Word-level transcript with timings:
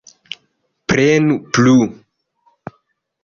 Prenu 0.93 1.37
plu. 1.57 1.75